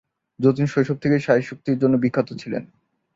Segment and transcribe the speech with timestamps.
[0.39, 2.63] যতীন শৈশব থেকেই শারীরিক শক্তির জন্য বিখ্যাত ছিলেন।